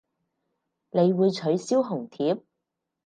[0.89, 2.41] 你會取消紅帖